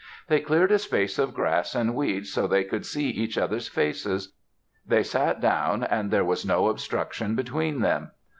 They 0.29 0.39
cleared 0.39 0.71
a 0.71 0.79
space 0.79 1.19
of 1.19 1.35
grass 1.35 1.75
and 1.75 1.93
weeds 1.93 2.31
so 2.33 2.47
they 2.47 2.63
could 2.63 2.87
see 2.87 3.09
each 3.11 3.37
other's 3.37 3.67
faces. 3.67 4.33
They 4.83 5.03
sat 5.03 5.39
down 5.39 5.83
and 5.83 6.09
there 6.09 6.25
was 6.25 6.43
no 6.43 6.69
obstruction 6.69 7.35
between 7.35 7.81
them. 7.81 8.09